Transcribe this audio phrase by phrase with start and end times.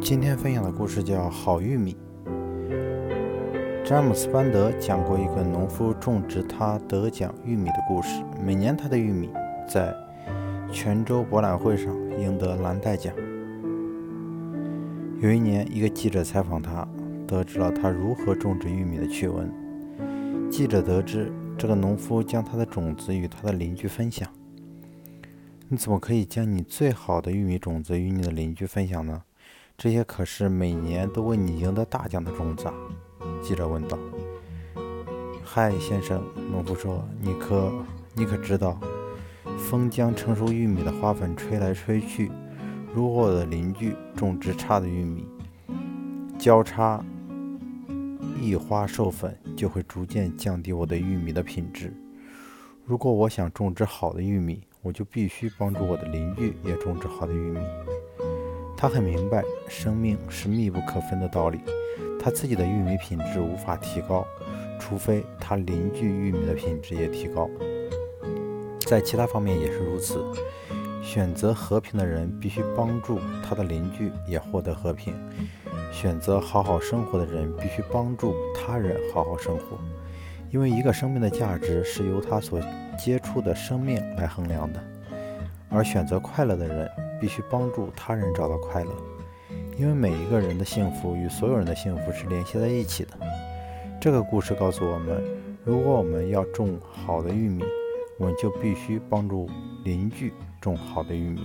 [0.00, 1.96] 今天分享的故事叫《好玉米》。
[3.84, 8.22] 詹姆斯·班德讲过一个农夫种植他得奖玉米的故事。
[8.42, 9.30] 每年他的玉米
[9.66, 9.94] 在
[10.70, 13.14] 泉州博览会上赢得蓝带奖。
[15.20, 16.86] 有一年，一个记者采访他，
[17.26, 19.50] 得知了他如何种植玉米的趣闻。
[20.50, 24.28] 记者得知，这个农夫将他的种子与他的邻居分享。
[25.68, 29.22] 你怎么可以将你最好的玉米种子与你的邻居分享呢？
[29.78, 32.74] 这些可是每年都为你赢得大奖的种子啊！
[33.40, 33.96] 记者问道。
[35.44, 37.72] “嗨，先生。”农夫说，“你可
[38.12, 38.76] 你可知道，
[39.56, 42.28] 风将成熟玉米的花粉吹来吹去。”
[42.92, 45.28] 如果我的邻居种植差的玉米，
[46.36, 47.00] 交叉
[48.42, 51.94] 异花授粉，就会逐渐降低我的玉米的品质。
[52.84, 57.60] 如果我想种植好的玉米，我就必须帮助我的邻居也种植好的玉米。
[58.80, 61.58] 他很明白生命是密不可分的道理，
[62.20, 64.24] 他自己的玉米品质无法提高，
[64.78, 67.50] 除非他邻居玉米的品质也提高。
[68.86, 70.24] 在其他方面也是如此。
[71.02, 75.12] 选择和平的人必须帮助他的邻居也获得和平。
[75.90, 79.76] 选择好好生活的人必须帮助他人好好生活，
[80.52, 82.60] 因为一个生命的价值是由他所
[82.96, 84.80] 接触的生命来衡量的。
[85.68, 88.90] 而选择快乐的人必须帮助他人找到快乐，
[89.76, 93.10] 因为每一个人的幸福与所有人的幸福是联系在一起的。
[94.00, 95.22] 这个故事告诉我们，
[95.64, 97.64] 如果我们要种好的玉米，
[98.18, 99.48] 我们就必须帮助
[99.84, 100.32] 邻居。
[100.60, 101.40] 种好的玉米。